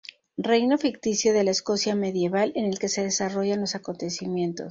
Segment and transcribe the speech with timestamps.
[0.49, 4.59] Reino ficticio de la Escocia medieval en el que se desarrollan los acontecimientos.